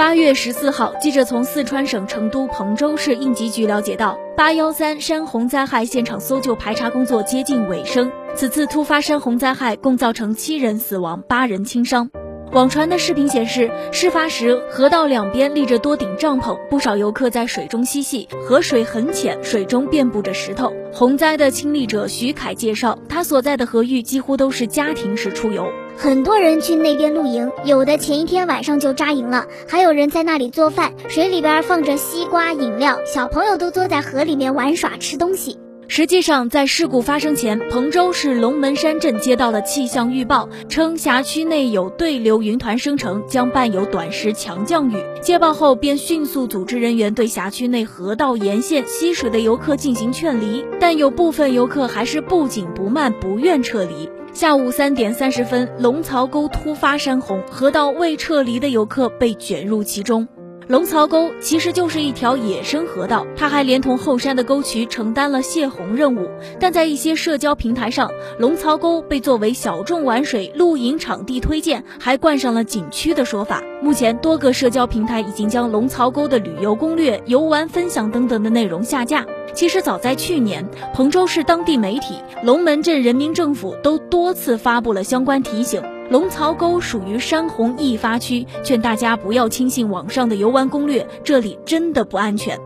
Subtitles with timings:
[0.00, 8.10] 八月十四号，记者从四川省成都彭州市应急局了解到，八幺三山洪灾害现场搜救排查工作接近尾声。
[8.34, 12.08] 此次突发山洪灾害共造成七人死亡，八人轻伤。
[12.52, 18.28] 网传的视频显示，事发时河道两边立着多顶帐篷，不少游客在水中嬉戏。
[18.44, 20.72] 河水很浅，水中遍布着石头。
[20.92, 25.64] 洪灾的亲历者徐凯介绍，他所在的河域几乎都是家庭式出游，
[25.96, 35.56] 很多人去那边露营，有的前一天晚上就扎营了，还有人在那里做饭，水里边放着西瓜饮料，小朋友都坐在河里面玩耍吃东西。
[35.92, 44.94] 实际上，在事故发生前，彭州市龙门山镇接到了气象预报，称辖区内有对流云团生成，将伴有短时强降雨。
[45.20, 54.08] 接报后，便迅速组织人员对辖区内河道沿线吸水的游客进行劝离，但有部分游客还是不紧不慢，不愿撤离。
[54.32, 60.28] 下午三点三十分，龙槽沟突发山洪，河道未撤离的游客被卷入其中。
[60.70, 66.30] 龙槽沟其实就是一条野生河道，它还连同后山的沟渠承担了泄洪任务。
[66.60, 68.08] 但在一些社交平台上，
[68.38, 73.60] 龙槽沟被作为小众玩水、露营场地推荐，还冠上了景区的说法。
[73.82, 79.26] 目前，多个社交平台已经将龙槽沟的旅游攻略、游玩分享等等的内容下架。
[79.52, 80.64] 其实，早在去年，
[80.94, 82.14] 彭州市当地媒体、
[82.44, 85.82] 龙门镇人民政府都多次发布了相关提醒。
[86.10, 92.58] 龙槽沟属于山洪易发区，劝大家不要轻信网上的游玩攻略，这里真的不安全。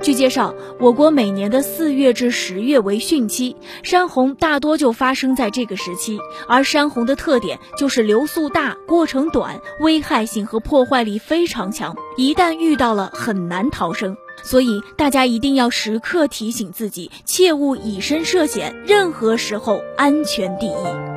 [0.00, 6.20] 据介绍，我国每年的四月至十月为汛期，山洪大多就发生在这个时期。
[6.46, 14.16] 而山洪的特点就是流速大、过程短、危害性和破坏力非常强，一旦遇到了很难逃生。
[14.44, 21.13] 所以大家一定要时刻提醒自己，切勿以身涉险，任何时候安全第一。